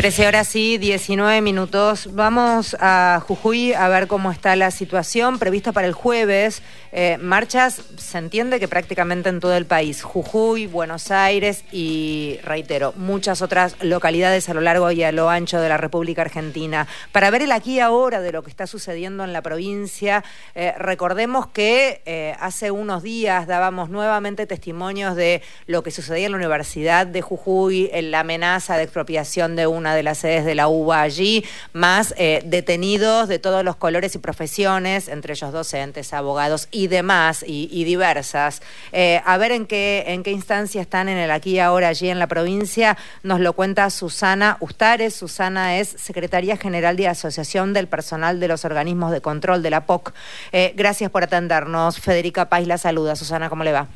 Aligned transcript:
13 0.00 0.28
horas 0.28 0.56
y 0.56 0.78
19 0.78 1.42
minutos. 1.42 2.08
Vamos 2.14 2.74
a 2.80 3.22
Jujuy 3.28 3.74
a 3.74 3.86
ver 3.90 4.06
cómo 4.06 4.32
está 4.32 4.56
la 4.56 4.70
situación 4.70 5.38
prevista 5.38 5.72
para 5.72 5.86
el 5.86 5.92
jueves. 5.92 6.62
Eh, 6.92 7.18
marchas, 7.20 7.82
se 7.98 8.16
entiende 8.16 8.58
que 8.58 8.66
prácticamente 8.66 9.28
en 9.28 9.40
todo 9.40 9.54
el 9.54 9.66
país. 9.66 10.02
Jujuy, 10.02 10.66
Buenos 10.66 11.10
Aires 11.10 11.64
y, 11.70 12.40
reitero, 12.42 12.94
muchas 12.96 13.42
otras 13.42 13.76
localidades 13.82 14.48
a 14.48 14.54
lo 14.54 14.62
largo 14.62 14.90
y 14.90 15.02
a 15.02 15.12
lo 15.12 15.28
ancho 15.28 15.60
de 15.60 15.68
la 15.68 15.76
República 15.76 16.22
Argentina. 16.22 16.86
Para 17.12 17.30
ver 17.30 17.42
el 17.42 17.52
aquí 17.52 17.74
y 17.74 17.80
ahora 17.80 18.22
de 18.22 18.32
lo 18.32 18.42
que 18.42 18.48
está 18.48 18.66
sucediendo 18.66 19.22
en 19.22 19.34
la 19.34 19.42
provincia, 19.42 20.24
eh, 20.54 20.72
recordemos 20.78 21.46
que 21.46 22.00
eh, 22.06 22.34
hace 22.40 22.70
unos 22.70 23.02
días 23.02 23.46
dábamos 23.46 23.90
nuevamente 23.90 24.46
testimonios 24.46 25.14
de 25.14 25.42
lo 25.66 25.82
que 25.82 25.90
sucedía 25.90 26.24
en 26.24 26.32
la 26.32 26.38
Universidad 26.38 27.06
de 27.06 27.20
Jujuy, 27.20 27.90
en 27.92 28.10
la 28.10 28.20
amenaza 28.20 28.78
de 28.78 28.84
expropiación 28.84 29.56
de 29.56 29.66
una 29.66 29.89
de 29.94 30.02
las 30.02 30.18
sedes 30.18 30.44
de 30.44 30.54
la 30.54 30.68
UBA 30.68 31.02
allí, 31.02 31.44
más 31.72 32.14
eh, 32.16 32.42
detenidos 32.44 33.28
de 33.28 33.38
todos 33.38 33.64
los 33.64 33.76
colores 33.76 34.14
y 34.14 34.18
profesiones, 34.18 35.08
entre 35.08 35.34
ellos 35.34 35.52
docentes, 35.52 36.12
abogados 36.12 36.68
y 36.70 36.86
demás, 36.86 37.44
y, 37.46 37.84
diversas. 37.84 38.62
Eh, 38.92 39.20
a 39.24 39.36
ver 39.38 39.52
en 39.52 39.66
qué, 39.66 40.04
en 40.08 40.22
qué 40.22 40.30
instancia 40.30 40.80
están 40.80 41.08
en 41.08 41.18
el 41.18 41.30
aquí 41.30 41.52
y 41.52 41.58
ahora 41.58 41.88
allí 41.88 42.08
en 42.08 42.18
la 42.18 42.26
provincia, 42.26 42.96
nos 43.22 43.40
lo 43.40 43.54
cuenta 43.54 43.90
Susana 43.90 44.56
Ustares. 44.60 45.14
Susana 45.14 45.78
es 45.78 45.88
secretaria 45.88 46.56
general 46.56 46.96
de 46.96 47.08
Asociación 47.08 47.72
del 47.72 47.88
Personal 47.88 48.40
de 48.40 48.48
los 48.48 48.64
Organismos 48.64 49.10
de 49.12 49.20
Control 49.20 49.62
de 49.62 49.70
la 49.70 49.86
POC. 49.86 50.12
Eh, 50.52 50.72
gracias 50.76 51.10
por 51.10 51.24
atendernos. 51.24 51.98
Federica 52.00 52.48
Pais 52.48 52.66
la 52.66 52.78
saluda. 52.78 53.16
Susana, 53.16 53.48
¿cómo 53.48 53.64
le 53.64 53.72
va? 53.72 53.88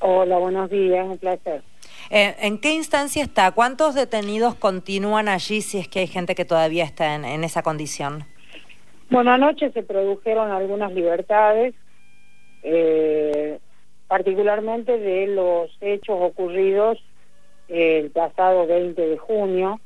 Hola, 0.00 0.38
buenos 0.38 0.68
días, 0.70 1.06
un 1.06 1.18
placer. 1.18 1.62
Eh, 2.14 2.36
¿En 2.40 2.58
qué 2.58 2.74
instancia 2.74 3.22
está? 3.22 3.52
¿Cuántos 3.52 3.94
detenidos 3.94 4.54
continúan 4.54 5.28
allí 5.28 5.62
si 5.62 5.78
es 5.78 5.88
que 5.88 6.00
hay 6.00 6.06
gente 6.06 6.34
que 6.34 6.44
todavía 6.44 6.84
está 6.84 7.14
en, 7.14 7.42
esa 7.42 7.62
condición? 7.62 8.24
Bueno, 9.08 9.32
anoche 9.32 9.70
se 9.72 9.82
produjeron 9.82 10.50
algunas 10.50 10.92
libertades, 10.92 11.74
eh, 12.64 13.58
particularmente 14.08 14.98
de 14.98 15.28
los 15.28 15.70
hechos 15.80 16.18
ocurridos 16.20 17.02
el 17.68 18.10
pasado 18.10 18.66
20 18.66 19.00
de 19.00 19.16
junio, 19.16 19.80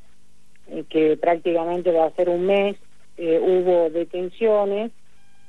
eh, 0.67 0.83
que 0.89 1.15
prácticamente 1.15 1.93
va 1.93 2.07
a 2.07 2.11
ser 2.11 2.27
un 2.27 2.45
mes, 2.45 2.75
hubo 3.17 3.89
detenciones, 3.89 4.91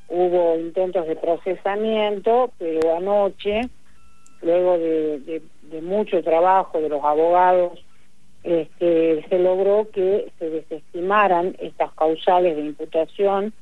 hubo 0.09 0.57
intentos 0.57 1.09
de 1.09 1.17
procesamiento, 1.17 2.53
pero 2.57 2.97
anoche, 2.97 3.63
luego 4.43 4.79
de 4.79 5.43
mucho 5.83 6.23
trabajo 6.23 6.81
de 6.81 6.89
los 6.89 7.03
abogados, 7.05 7.79
este, 8.45 9.27
se 9.29 9.39
logró 9.39 9.89
que 9.91 10.31
se 10.39 10.49
desestimaran 10.49 11.57
estas 11.59 11.93
causales 11.93 12.57
de 12.57 12.63
imputación 12.63 13.53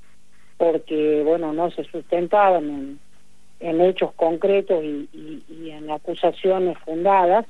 porque, 0.58 1.22
bueno, 1.24 1.52
no 1.52 1.70
se 1.70 1.84
sustentaban 1.84 2.98
en, 3.58 3.80
hechos 3.80 4.12
concretos 4.14 4.84
y, 4.84 5.08
en 5.70 5.91
acusaciones 5.91 6.78
fundadas 6.78 7.47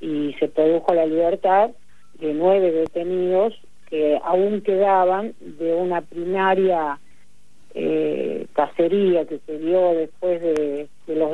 y 0.00 0.34
se 0.40 0.48
produjo 0.48 0.94
la 0.94 1.06
libertad 1.06 1.70
de 2.14 2.34
nueve 2.34 2.72
detenidos 2.72 3.54
que 3.88 4.18
aún 4.24 4.62
quedaban 4.62 5.34
de 5.40 5.74
una 5.74 6.00
primaria 6.00 6.98
eh, 7.74 8.46
cacería 8.54 9.26
que 9.26 9.38
se 9.46 9.58
dio 9.58 9.94
después 9.94 10.40
de, 10.40 10.88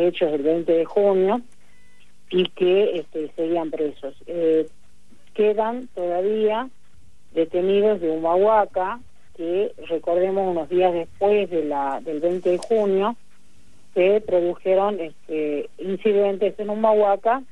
hechos 0.08 0.30
del 0.32 0.42
20 0.42 0.72
de 0.72 0.84
junio 0.84 1.40
y 2.30 2.48
que 2.50 2.98
este, 2.98 3.30
seguían 3.36 3.70
presos. 3.70 4.14
Eh, 4.26 4.66
quedan 5.34 5.88
todavía 5.94 6.68
detenidos 7.32 8.00
de 8.00 8.10
Humahuaca, 8.10 9.00
que 9.36 9.72
recordemos 9.88 10.50
unos 10.50 10.68
días 10.68 10.92
después 10.92 11.50
de 11.50 11.64
la, 11.64 12.00
del 12.02 12.20
20 12.20 12.50
de 12.50 12.58
junio, 12.58 13.16
se 13.94 14.20
produjeron 14.22 15.00
este, 15.00 15.68
incidentes 15.78 16.58
en 16.58 16.70
Humahuaca 16.70 17.42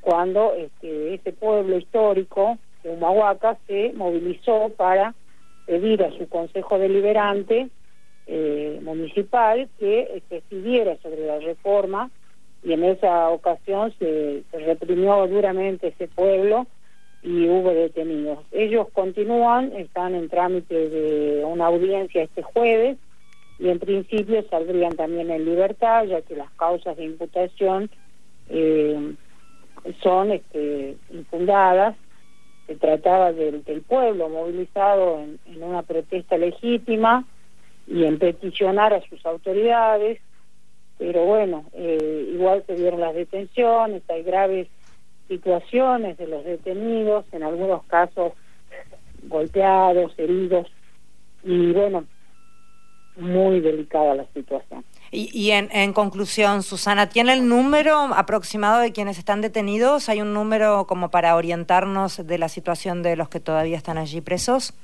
cuando 0.00 0.54
este, 0.54 1.14
ese 1.14 1.32
pueblo 1.32 1.76
histórico 1.78 2.58
de 2.82 2.90
Humahuaca 2.90 3.58
se 3.66 3.92
movilizó 3.94 4.70
para 4.76 5.14
pedir 5.66 6.02
a 6.02 6.10
su 6.12 6.28
Consejo 6.28 6.78
Deliberante 6.78 7.68
eh, 8.32 8.78
municipal 8.84 9.68
que 9.80 10.22
decidiera 10.30 10.96
sobre 11.02 11.26
la 11.26 11.40
reforma 11.40 12.10
y 12.62 12.72
en 12.72 12.84
esa 12.84 13.28
ocasión 13.28 13.92
se, 13.98 14.44
reprimió 14.52 15.26
duramente 15.26 15.88
ese 15.88 16.06
pueblo 16.06 16.68
y 17.24 17.48
hubo 17.48 17.70
detenidos. 17.70 18.38
Ellos 18.52 18.86
continúan, 18.92 19.72
están 19.72 20.14
en 20.14 20.28
trámite 20.28 20.90
de 20.90 21.44
una 21.44 21.66
audiencia 21.66 22.22
este 22.22 22.42
jueves 22.42 22.98
y 23.58 23.68
en 23.68 23.80
principio 23.80 24.44
saldrían 24.48 24.94
también 24.94 25.28
en 25.32 25.44
libertad, 25.44 26.04
ya 26.04 26.22
que 26.22 26.36
las 26.36 26.52
causas 26.52 26.96
de 26.96 27.06
imputación 27.06 27.90
eh, 28.48 29.12
son 30.04 30.30
este, 30.30 30.96
infundadas. 31.10 31.96
Se 32.68 32.76
trataba 32.76 33.32
del, 33.32 33.62
pueblo 33.88 34.28
movilizado 34.28 35.18
en 35.18 35.62
una 35.64 35.82
protesta 35.82 36.38
legítima 36.38 37.26
y 37.90 38.04
en 38.04 38.18
peticionar 38.18 38.94
a 38.94 39.02
sus 39.02 39.24
autoridades 39.26 40.18
pero 41.00 41.24
bueno, 41.24 41.64
eh, 41.72 42.28
igual 42.34 42.62
se 42.66 42.74
dieron 42.74 43.00
las 43.00 43.14
detenciones, 43.14 44.02
hay 44.10 44.22
graves 44.22 44.68
situaciones 45.28 46.18
de 46.18 46.26
los 46.26 46.44
detenidos, 46.44 47.24
en 47.32 47.42
algunos 47.42 47.82
casos 47.84 48.34
golpeados, 49.22 50.12
heridos, 50.18 50.66
y 51.42 51.72
bueno, 51.72 52.04
muy 53.16 53.60
delicada 53.60 54.14
la 54.14 54.26
situación. 54.34 54.84
Y, 55.10 55.30
y 55.32 55.52
en, 55.52 55.70
en, 55.72 55.94
conclusión, 55.94 56.62
Susana, 56.62 57.08
¿tiene 57.08 57.32
el 57.32 57.48
número 57.48 57.96
aproximado 58.14 58.80
de 58.80 58.92
quienes 58.92 59.16
están 59.16 59.40
detenidos? 59.40 60.10
¿Hay 60.10 60.20
un 60.20 60.34
número 60.34 60.86
como 60.86 61.10
para 61.10 61.34
orientarnos 61.34 62.26
de 62.26 62.36
la 62.36 62.50
situación 62.50 63.02
de 63.02 63.16
los 63.16 63.30
que 63.30 63.40
todavía 63.40 63.78
están 63.78 63.96
allí 63.96 64.20
presos? 64.20 64.74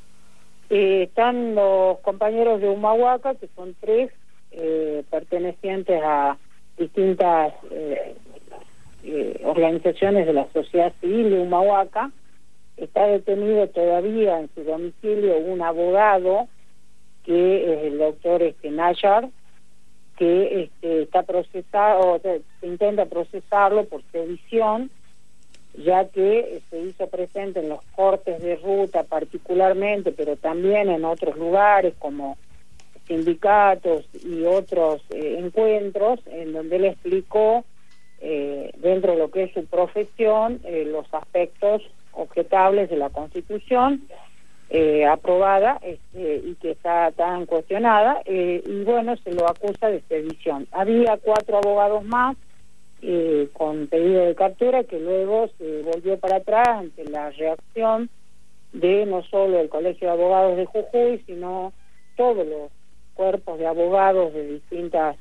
Eh, 0.71 1.05
están 1.05 1.55
los 1.55 1.99
compañeros 2.01 2.61
de 2.61 2.69
Humahuaca, 2.69 3.35
que 3.35 3.49
son 3.55 3.75
tres, 3.81 4.11
eh, 4.51 5.05
pertenecientes 5.11 6.01
a 6.03 6.39
distintas 6.79 7.53
eh, 7.71 8.15
eh, 9.05 9.41
organizaciones 9.45 10.27
de 10.27 10.33
la 10.33 10.51
sociedad 10.53 10.93
civil 11.01 11.31
de 11.31 11.41
Humahuaca. 11.41 12.11
Está 12.77 13.07
detenido 13.07 13.69
todavía 13.69 14.41
en 14.41 14.51
su 14.55 14.65
domicilio 14.65 15.37
un 15.39 15.63
abogado 15.63 16.49
que 17.25 17.73
es 17.73 17.93
el 17.93 17.99
doctor 17.99 18.43
este, 18.43 18.71
Nayar, 18.71 19.29
que 20.17 20.63
este, 20.63 21.03
está 21.03 21.23
procesado, 21.25 22.21
se 22.21 22.43
intenta 22.67 23.07
procesarlo 23.07 23.85
por 23.85 24.03
sedición, 24.13 24.91
ya 25.77 26.09
que 26.09 26.63
se 26.71 26.81
hizo 26.81 27.07
presente 27.09 27.61
en 27.61 27.69
los 27.69 27.81
cortes 27.95 28.43
de 28.43 28.57
ruta 28.57 29.03
particularmente, 29.03 30.13
pero 30.13 30.37
también 30.37 30.89
en 30.89 31.05
otros 31.05 31.37
lugares 31.37 31.95
como 31.99 32.37
sindicatos 33.07 34.05
y 34.25 34.45
otros 34.45 35.03
eh, 35.11 35.37
encuentros 35.39 36.21
en 36.27 36.53
donde 36.53 36.77
él 36.77 36.85
explicó 36.87 37.65
eh, 38.21 38.73
dentro 38.79 39.13
de 39.13 39.19
lo 39.19 39.31
que 39.31 39.45
es 39.45 39.53
su 39.53 39.65
profesión 39.67 40.61
eh, 40.65 40.85
los 40.87 41.07
aspectos 41.13 41.83
objetables 42.13 42.91
de 42.91 42.97
la 42.97 43.11
Constitución 43.11 44.03
aprobada 45.09 45.79
este, 45.83 46.43
y 46.45 46.57
que 46.57 46.73
está 46.73 47.13
tan 47.13 47.47
cuestionada 47.47 48.21
y 48.27 48.83
bueno 48.83 49.17
se 49.19 49.33
lo 49.33 49.49
acusa 49.49 49.89
de 49.89 50.01
sedición. 50.09 50.67
Había 50.73 51.17
cuatro 51.19 51.59
abogados 51.59 52.03
más 52.05 52.37
con 53.53 53.87
pedido 53.87 54.25
de 54.25 54.35
captura 54.35 54.85
que 54.85 54.99
luego 54.99 55.49
se 55.59 55.83
volvió 55.83 56.19
para 56.19 56.37
atrás 56.37 56.67
ante 56.69 57.05
la 57.05 57.31
reacción 57.31 58.09
de 58.73 59.07
no 59.07 59.23
solo 59.25 59.61
el 59.61 59.69
Colegio 59.69 60.09
de 60.09 60.15
Abogados 60.15 60.57
de 60.57 60.67
Jujuy 60.67 61.23
sino 61.27 61.73
todos 62.17 62.47
los 62.47 62.71
cuerpos 63.15 63.59
de 63.59 63.67
abogados 63.67 64.33
de 64.33 64.47
distintas 64.47 65.17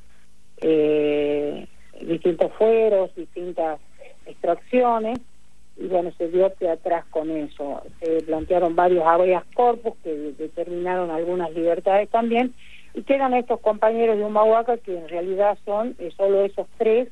eh, 0.61 1.67
distintos 2.01 2.51
fueros, 2.53 3.13
distintas 3.15 3.79
extracciones, 4.25 5.19
y 5.77 5.87
bueno, 5.87 6.11
se 6.17 6.29
dio 6.29 6.47
hacia 6.47 6.73
atrás 6.73 7.05
con 7.09 7.29
eso. 7.31 7.81
Se 7.99 8.21
plantearon 8.23 8.75
varios 8.75 9.05
habeas 9.05 9.43
corpus 9.53 9.93
que 10.03 10.33
determinaron 10.37 11.11
algunas 11.11 11.51
libertades 11.53 12.09
también, 12.09 12.53
y 12.93 13.03
quedan 13.03 13.33
estos 13.33 13.59
compañeros 13.59 14.17
de 14.17 14.23
Humahuaca 14.23 14.77
que 14.77 14.97
en 14.97 15.09
realidad 15.09 15.57
son 15.65 15.95
eh, 15.99 16.11
solo 16.15 16.45
esos 16.45 16.67
tres, 16.77 17.09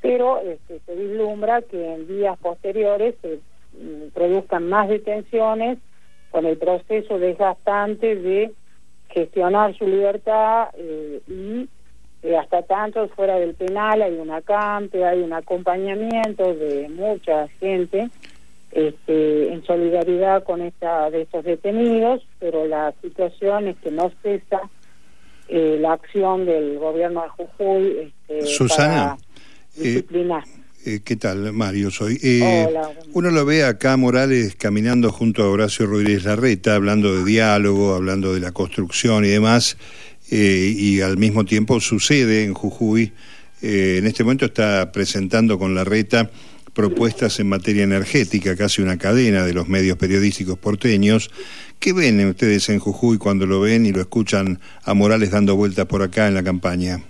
pero 0.00 0.40
este, 0.40 0.80
se 0.84 0.94
vislumbra 0.94 1.62
que 1.62 1.94
en 1.94 2.06
días 2.06 2.38
posteriores 2.38 3.14
se 3.22 3.38
mm, 3.78 4.10
produzcan 4.14 4.68
más 4.68 4.88
detenciones 4.88 5.78
con 6.30 6.46
el 6.46 6.56
proceso 6.58 7.18
desgastante 7.18 8.16
de 8.16 8.52
gestionar 9.08 9.76
su 9.76 9.86
libertad 9.86 10.68
eh, 10.76 11.20
y 11.28 11.68
eh, 12.22 12.36
hasta 12.36 12.62
tanto 12.62 13.08
fuera 13.10 13.38
del 13.38 13.54
penal 13.54 14.02
hay 14.02 14.14
un 14.14 14.30
acampe, 14.30 15.04
hay 15.04 15.20
un 15.20 15.32
acompañamiento 15.32 16.54
de 16.54 16.88
mucha 16.88 17.48
gente 17.60 18.10
este, 18.72 19.52
en 19.52 19.64
solidaridad 19.64 20.44
con 20.44 20.60
esta 20.60 21.08
de 21.10 21.22
estos 21.22 21.44
detenidos, 21.44 22.26
pero 22.38 22.66
la 22.66 22.92
situación 23.00 23.68
es 23.68 23.76
que 23.78 23.90
no 23.90 24.10
cesa 24.22 24.60
eh, 25.48 25.78
la 25.80 25.92
acción 25.92 26.44
del 26.44 26.78
gobierno 26.78 27.22
de 27.22 27.28
Jujuy 27.28 28.12
este, 28.28 28.46
Susana, 28.46 29.16
eh, 29.78 30.04
eh, 30.84 31.00
¿Qué 31.04 31.16
tal, 31.16 31.52
Mario? 31.52 31.90
Soy. 31.90 32.18
Eh, 32.22 32.66
uno 33.12 33.30
lo 33.30 33.44
ve 33.44 33.64
acá 33.64 33.96
Morales 33.96 34.54
caminando 34.56 35.10
junto 35.10 35.42
a 35.42 35.50
Horacio 35.50 35.86
Rodríguez 35.86 36.24
Larreta, 36.24 36.74
hablando 36.74 37.16
de 37.16 37.24
diálogo, 37.24 37.94
hablando 37.94 38.32
de 38.32 38.40
la 38.40 38.52
construcción 38.52 39.24
y 39.24 39.28
demás, 39.28 39.76
y 40.30 41.00
al 41.00 41.18
mismo 41.18 41.44
tiempo 41.44 41.80
sucede 41.80 42.44
en 42.44 42.54
Jujuy. 42.54 43.12
en 43.62 44.06
este 44.06 44.24
momento 44.24 44.46
está 44.46 44.92
presentando 44.92 45.58
con 45.58 45.74
Larreta 45.74 46.30
propuestas 46.76 47.40
en 47.40 47.48
materia 47.48 47.84
energética, 47.84 48.54
casi 48.54 48.82
una 48.82 48.98
cadena 48.98 49.44
de 49.44 49.54
los 49.54 49.66
medios 49.66 49.96
periodísticos 49.96 50.58
porteños. 50.58 51.30
¿Qué 51.78 51.94
ven 51.94 52.24
ustedes 52.28 52.68
en 52.68 52.80
Jujuy 52.80 53.16
cuando 53.16 53.46
lo 53.46 53.60
ven 53.60 53.86
y 53.86 53.92
lo 53.92 54.02
escuchan 54.02 54.60
a 54.84 54.92
Morales 54.92 55.30
dando 55.30 55.56
vueltas 55.56 55.86
por 55.86 56.02
acá 56.02 56.28
en 56.28 56.34
la 56.34 56.42
campaña? 56.42 57.00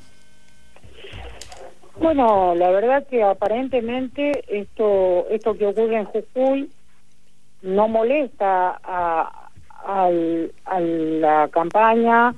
Bueno, 1.98 2.54
la 2.54 2.70
verdad 2.70 3.06
que 3.06 3.22
aparentemente 3.22 4.44
esto 4.48 5.26
esto 5.30 5.56
que 5.56 5.66
ocurre 5.66 5.96
en 5.96 6.04
Jujuy 6.04 6.70
no 7.62 7.88
molesta 7.88 8.78
a, 8.82 9.50
a 9.84 10.80
la 10.80 11.48
campaña, 11.48 12.34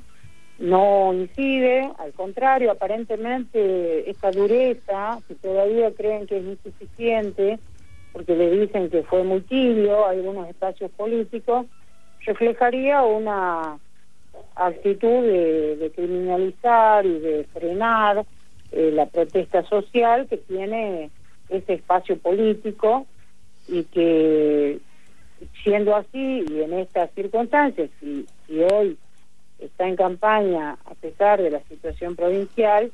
no 0.58 1.12
incide, 1.12 1.90
al 1.98 2.12
contrario, 2.12 2.70
aparentemente 2.70 4.08
esta 4.10 4.30
dureza, 4.30 5.18
que 5.26 5.34
todavía 5.36 5.92
creen 5.92 6.26
que 6.26 6.38
es 6.38 6.44
insuficiente, 6.44 7.58
porque 8.12 8.34
le 8.34 8.50
dicen 8.50 8.90
que 8.90 9.02
fue 9.02 9.22
muy 9.22 9.40
tibio 9.42 10.06
algunos 10.06 10.48
espacios 10.48 10.90
políticos, 10.92 11.66
reflejaría 12.24 13.02
una 13.02 13.78
actitud 14.56 15.22
de, 15.22 15.92
criminalizar 15.94 17.06
y 17.06 17.18
de 17.18 17.46
frenar 17.52 18.24
eh, 18.72 18.90
la 18.92 19.06
protesta 19.06 19.62
social 19.64 20.26
que 20.28 20.36
tiene 20.36 21.10
ese 21.48 21.74
espacio 21.74 22.18
político 22.18 23.06
y 23.68 23.84
que 23.84 24.78
siendo 25.62 25.94
así 25.96 26.44
y 26.48 26.62
en 26.62 26.72
estas 26.74 27.10
circunstancias, 27.14 27.90
y, 28.02 28.26
y 28.48 28.60
hoy 28.60 28.96
está 29.58 29.88
en 29.88 29.96
campaña 29.96 30.78
a 30.84 30.94
pesar 30.94 31.42
de 31.42 31.50
la 31.50 31.60
situación 31.68 32.16
provincial, 32.16 32.90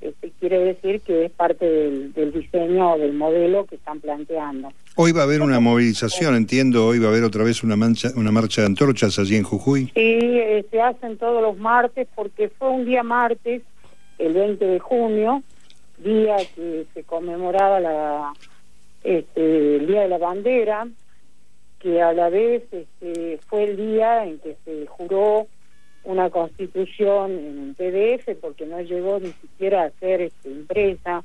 este, 0.00 0.30
quiere 0.38 0.60
decir 0.60 1.00
que 1.00 1.24
es 1.24 1.32
parte 1.32 1.66
del, 1.66 2.32
diseño 2.32 2.92
o 2.92 2.98
del 2.98 3.14
modelo 3.14 3.66
que 3.66 3.74
están 3.74 3.98
planteando. 3.98 4.68
Hoy 4.94 5.10
va 5.10 5.22
a 5.22 5.24
haber 5.24 5.42
una 5.42 5.58
movilización, 5.58 6.36
entiendo, 6.36 6.86
hoy 6.86 7.00
va 7.00 7.06
a 7.06 7.10
haber 7.10 7.24
otra 7.24 7.42
vez 7.42 7.64
una, 7.64 7.74
mancha, 7.74 8.10
una 8.14 8.30
marcha 8.30 8.60
de 8.60 8.68
antorchas 8.68 9.18
allí 9.18 9.34
en 9.34 9.42
Jujuy. 9.42 9.86
Sí, 9.94 10.18
eh, 10.20 10.64
se 10.70 10.80
hacen 10.80 11.16
todos 11.18 11.42
los 11.42 11.58
martes 11.58 12.06
porque 12.14 12.48
fue 12.48 12.70
un 12.70 12.84
día 12.84 13.02
martes, 13.02 13.62
el 14.18 14.34
20 14.34 14.64
de 14.64 14.78
junio, 14.78 15.42
día 15.98 16.36
que 16.54 16.86
se 16.94 17.04
conmemoraba 17.04 17.80
la, 17.80 18.32
este, 19.04 19.76
el 19.76 19.86
Día 19.86 20.02
de 20.02 20.08
la 20.08 20.18
Bandera, 20.18 20.88
que 21.78 22.02
a 22.02 22.12
la 22.12 22.28
vez 22.28 22.64
este, 22.72 23.38
fue 23.46 23.64
el 23.64 23.76
día 23.76 24.24
en 24.24 24.38
que 24.40 24.56
se 24.64 24.86
juró 24.86 25.46
una 26.04 26.30
constitución 26.30 27.32
en 27.32 27.74
PDF 27.74 28.36
porque 28.40 28.66
no 28.66 28.80
llegó 28.80 29.20
ni 29.20 29.32
siquiera 29.32 29.84
a 29.84 29.90
ser 30.00 30.22
este, 30.22 30.50
impresa, 30.50 31.22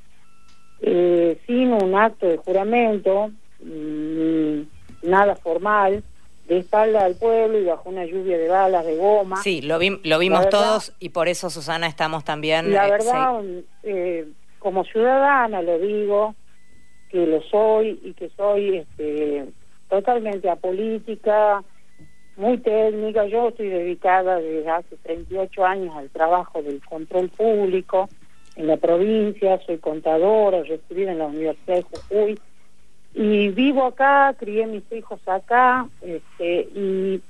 eh, 0.81 1.39
sin 1.47 1.71
un 1.71 1.95
acto 1.95 2.27
de 2.27 2.37
juramento, 2.37 3.31
ni 3.61 4.67
nada 5.01 5.35
formal, 5.35 6.03
de 6.47 6.59
espalda 6.59 7.05
al 7.05 7.15
pueblo 7.15 7.57
y 7.57 7.65
bajo 7.65 7.89
una 7.89 8.05
lluvia 8.05 8.37
de 8.37 8.49
balas, 8.49 8.85
de 8.85 8.97
goma. 8.97 9.37
Sí, 9.37 9.61
lo, 9.61 9.79
lo 10.03 10.19
vimos 10.19 10.49
todos 10.49 10.93
y 10.99 11.09
por 11.09 11.27
eso, 11.27 11.49
Susana, 11.49 11.87
estamos 11.87 12.23
también... 12.23 12.71
La 12.71 12.87
eh, 12.87 12.91
verdad, 12.91 13.43
eh, 13.83 14.27
como 14.59 14.83
ciudadana 14.83 15.61
lo 15.61 15.79
digo, 15.79 16.35
que 17.09 17.25
lo 17.25 17.41
soy 17.43 17.99
y 18.03 18.13
que 18.13 18.29
soy 18.35 18.77
este, 18.77 19.45
totalmente 19.89 20.49
apolítica, 20.49 21.63
muy 22.35 22.57
técnica. 22.57 23.25
Yo 23.25 23.49
estoy 23.49 23.69
dedicada 23.69 24.37
desde 24.37 24.69
hace 24.69 24.97
38 25.03 25.65
años 25.65 25.95
al 25.95 26.09
trabajo 26.09 26.61
del 26.61 26.81
control 26.83 27.29
público 27.29 28.09
en 28.55 28.67
la 28.67 28.77
provincia, 28.77 29.59
soy 29.65 29.77
contadora, 29.77 30.63
recibida 30.63 31.11
en 31.11 31.19
la 31.19 31.25
Universidad 31.25 31.77
de 31.77 31.83
Jujuy 31.83 32.39
y 33.13 33.49
vivo 33.49 33.85
acá, 33.85 34.35
crié 34.37 34.65
mis 34.65 34.89
hijos 34.91 35.19
acá 35.27 35.87
este, 36.01 36.67
y 36.73 37.21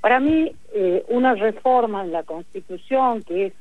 para 0.00 0.20
mí 0.20 0.52
eh, 0.74 1.04
una 1.08 1.34
reforma 1.34 2.02
en 2.02 2.12
la 2.12 2.22
Constitución, 2.22 3.22
que 3.22 3.46
es 3.46 3.52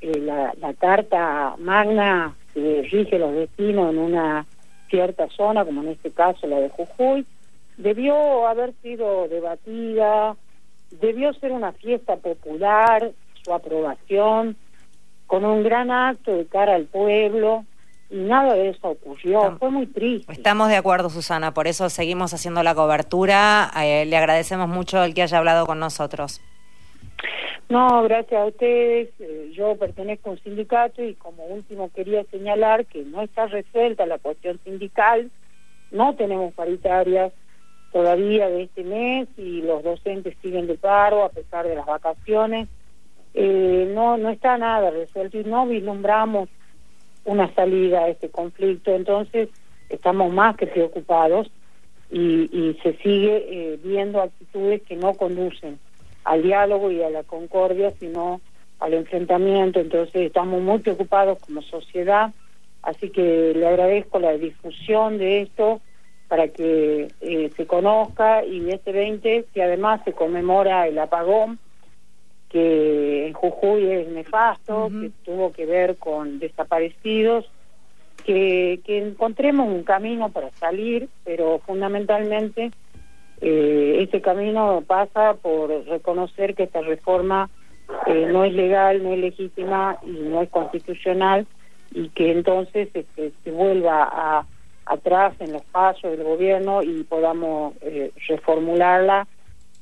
eh, 0.00 0.18
la, 0.20 0.54
la 0.58 0.72
carta 0.74 1.54
magna 1.58 2.34
que 2.54 2.88
rige 2.90 3.18
los 3.18 3.34
destinos 3.34 3.90
en 3.90 3.98
una 3.98 4.46
cierta 4.88 5.28
zona, 5.28 5.64
como 5.64 5.82
en 5.82 5.88
este 5.88 6.10
caso 6.10 6.46
la 6.46 6.60
de 6.60 6.68
Jujuy, 6.70 7.26
debió 7.76 8.46
haber 8.46 8.74
sido 8.82 9.28
debatida, 9.28 10.36
debió 11.00 11.32
ser 11.34 11.52
una 11.52 11.72
fiesta 11.72 12.16
popular, 12.16 13.12
su 13.42 13.52
aprobación, 13.52 14.56
con 15.26 15.44
un 15.44 15.62
gran 15.62 15.90
acto 15.90 16.36
de 16.36 16.46
cara 16.46 16.74
al 16.74 16.84
pueblo, 16.84 17.64
y 18.12 18.16
nada 18.16 18.52
de 18.54 18.68
eso 18.68 18.90
ocurrió, 18.90 19.56
fue 19.58 19.70
muy 19.70 19.86
triste. 19.86 20.30
Estamos 20.30 20.68
de 20.68 20.76
acuerdo, 20.76 21.08
Susana, 21.08 21.54
por 21.54 21.66
eso 21.66 21.88
seguimos 21.88 22.34
haciendo 22.34 22.62
la 22.62 22.74
cobertura, 22.74 23.70
eh, 23.82 24.04
le 24.04 24.16
agradecemos 24.18 24.68
mucho 24.68 25.02
el 25.02 25.14
que 25.14 25.22
haya 25.22 25.38
hablado 25.38 25.64
con 25.64 25.80
nosotros. 25.80 26.42
No, 27.70 28.02
gracias 28.02 28.38
a 28.38 28.44
ustedes. 28.44 29.08
Eh, 29.18 29.50
yo 29.54 29.76
pertenezco 29.76 30.28
a 30.28 30.32
un 30.32 30.38
sindicato 30.40 31.02
y 31.02 31.14
como 31.14 31.46
último 31.46 31.90
quería 31.90 32.22
señalar 32.24 32.84
que 32.84 33.02
no 33.02 33.22
está 33.22 33.46
resuelta 33.46 34.04
la 34.04 34.18
cuestión 34.18 34.60
sindical, 34.62 35.30
no 35.90 36.14
tenemos 36.14 36.52
paritarias, 36.52 37.32
todavía 37.92 38.48
de 38.50 38.64
este 38.64 38.84
mes 38.84 39.26
y 39.38 39.62
los 39.62 39.82
docentes 39.82 40.36
siguen 40.42 40.66
de 40.66 40.74
paro 40.74 41.24
a 41.24 41.30
pesar 41.30 41.66
de 41.66 41.76
las 41.76 41.86
vacaciones. 41.86 42.68
Eh, 43.32 43.90
no, 43.94 44.18
no 44.18 44.28
está 44.28 44.58
nada 44.58 44.90
resuelto 44.90 45.38
y 45.38 45.44
no 45.44 45.66
vislumbramos 45.66 46.50
una 47.24 47.52
salida 47.54 48.04
a 48.04 48.08
este 48.08 48.30
conflicto, 48.30 48.94
entonces 48.94 49.48
estamos 49.88 50.32
más 50.32 50.56
que 50.56 50.66
preocupados 50.66 51.50
y, 52.10 52.48
y 52.52 52.78
se 52.82 52.94
sigue 52.98 53.46
eh, 53.48 53.78
viendo 53.82 54.20
actitudes 54.20 54.82
que 54.82 54.96
no 54.96 55.14
conducen 55.14 55.78
al 56.24 56.42
diálogo 56.42 56.90
y 56.90 57.02
a 57.02 57.10
la 57.10 57.22
concordia, 57.22 57.92
sino 57.98 58.40
al 58.80 58.94
enfrentamiento, 58.94 59.80
entonces 59.80 60.22
estamos 60.22 60.60
muy 60.60 60.80
preocupados 60.80 61.38
como 61.38 61.62
sociedad, 61.62 62.32
así 62.82 63.10
que 63.10 63.52
le 63.54 63.66
agradezco 63.66 64.18
la 64.18 64.36
difusión 64.36 65.18
de 65.18 65.42
esto 65.42 65.80
para 66.26 66.48
que 66.48 67.08
eh, 67.20 67.50
se 67.56 67.66
conozca 67.66 68.44
y 68.44 68.70
este 68.70 68.90
20 68.90 69.44
que 69.52 69.62
además 69.62 70.00
se 70.04 70.12
conmemora 70.12 70.88
el 70.88 70.98
apagón 70.98 71.58
que 72.52 73.26
en 73.26 73.32
Jujuy 73.32 73.90
es 73.90 74.08
nefasto, 74.08 74.90
que 74.90 75.10
tuvo 75.24 75.52
que 75.52 75.64
ver 75.64 75.96
con 75.96 76.38
desaparecidos, 76.38 77.50
que, 78.24 78.80
que 78.84 78.98
encontremos 78.98 79.68
un 79.68 79.82
camino 79.82 80.28
para 80.28 80.50
salir, 80.52 81.08
pero 81.24 81.60
fundamentalmente 81.66 82.70
eh, 83.40 84.06
ese 84.06 84.20
camino 84.20 84.84
pasa 84.86 85.34
por 85.34 85.70
reconocer 85.86 86.54
que 86.54 86.64
esta 86.64 86.82
reforma 86.82 87.50
eh, 88.06 88.28
no 88.30 88.44
es 88.44 88.52
legal, 88.52 89.02
no 89.02 89.12
es 89.12 89.18
legítima 89.18 89.98
y 90.06 90.12
no 90.12 90.42
es 90.42 90.50
constitucional 90.50 91.46
y 91.90 92.10
que 92.10 92.30
entonces 92.30 92.88
este, 92.94 93.32
se 93.42 93.50
vuelva 93.50 94.04
a 94.04 94.46
atrás 94.86 95.34
en 95.38 95.52
los 95.52 95.62
pasos 95.64 96.10
del 96.10 96.24
gobierno 96.24 96.82
y 96.82 97.04
podamos 97.04 97.74
eh, 97.82 98.12
reformularla 98.28 99.26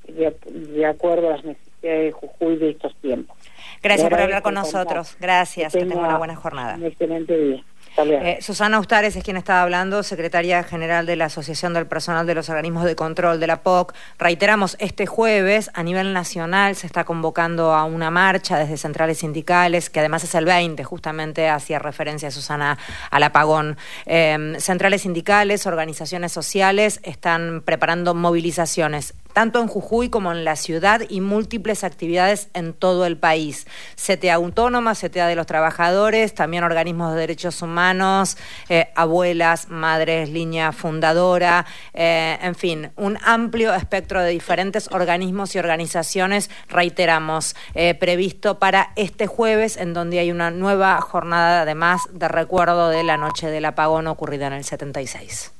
de, 0.06 0.86
acuerdo 0.86 1.28
a 1.28 1.32
las 1.32 1.44
necesidades 1.44 1.69
de 1.82 2.12
Jujuy 2.12 2.56
de 2.56 2.70
estos 2.70 2.94
tiempos. 2.96 3.36
Gracias 3.82 4.08
por 4.08 4.20
hablar 4.20 4.42
con 4.42 4.54
nosotros. 4.54 5.16
Gracias. 5.20 5.72
Que, 5.72 5.80
tenga 5.80 5.96
una 5.96 6.18
buena 6.18 6.36
jornada. 6.36 6.76
Un 6.76 6.86
excelente 6.86 7.36
día. 7.36 7.64
Eh, 7.98 8.38
Susana 8.40 8.78
Ustares 8.78 9.16
es 9.16 9.24
quien 9.24 9.36
estaba 9.36 9.62
hablando, 9.62 10.02
secretaria 10.02 10.62
general 10.62 11.06
de 11.06 11.16
la 11.16 11.26
Asociación 11.26 11.74
del 11.74 11.86
Personal 11.86 12.26
de 12.26 12.34
los 12.34 12.48
Organismos 12.48 12.84
de 12.84 12.94
Control 12.94 13.40
de 13.40 13.46
la 13.46 13.62
POC. 13.62 13.94
Reiteramos, 14.18 14.76
este 14.78 15.06
jueves 15.06 15.70
a 15.74 15.82
nivel 15.82 16.12
nacional 16.12 16.76
se 16.76 16.86
está 16.86 17.04
convocando 17.04 17.74
a 17.74 17.84
una 17.84 18.10
marcha 18.10 18.58
desde 18.58 18.76
centrales 18.76 19.18
sindicales, 19.18 19.90
que 19.90 20.00
además 20.00 20.24
es 20.24 20.34
el 20.34 20.44
20, 20.44 20.82
justamente 20.84 21.48
hacía 21.48 21.78
referencia 21.78 22.30
Susana 22.30 22.78
al 23.10 23.22
apagón. 23.22 23.76
Em, 24.06 24.54
centrales 24.60 25.02
sindicales, 25.02 25.66
organizaciones 25.66 26.32
sociales 26.32 27.00
están 27.02 27.60
preparando 27.64 28.14
movilizaciones 28.14 29.14
tanto 29.32 29.60
en 29.60 29.68
Jujuy 29.68 30.08
como 30.10 30.32
en 30.32 30.44
la 30.44 30.56
ciudad 30.56 31.02
y 31.08 31.20
múltiples 31.20 31.84
actividades 31.84 32.48
en 32.54 32.72
todo 32.72 33.06
el 33.06 33.16
país. 33.16 33.66
CTA 33.96 34.34
Autónoma, 34.34 34.94
CTA 34.94 35.26
de 35.26 35.36
los 35.36 35.46
Trabajadores, 35.46 36.34
también 36.34 36.64
organismos 36.64 37.14
de 37.14 37.20
derechos 37.20 37.62
humanos, 37.62 38.36
eh, 38.68 38.88
abuelas, 38.94 39.68
madres, 39.68 40.28
línea 40.28 40.72
fundadora, 40.72 41.66
eh, 41.94 42.38
en 42.42 42.54
fin, 42.54 42.92
un 42.96 43.18
amplio 43.24 43.74
espectro 43.74 44.22
de 44.22 44.30
diferentes 44.30 44.88
organismos 44.92 45.54
y 45.54 45.58
organizaciones, 45.58 46.50
reiteramos, 46.68 47.54
eh, 47.74 47.94
previsto 47.94 48.58
para 48.58 48.92
este 48.96 49.26
jueves, 49.26 49.76
en 49.76 49.94
donde 49.94 50.18
hay 50.18 50.30
una 50.30 50.50
nueva 50.50 51.00
jornada 51.00 51.62
además 51.62 52.02
de 52.12 52.28
recuerdo 52.28 52.88
de 52.88 53.02
la 53.02 53.16
noche 53.16 53.48
del 53.48 53.64
apagón 53.64 54.06
ocurrida 54.06 54.46
en 54.46 54.54
el 54.54 54.64
76. 54.64 55.59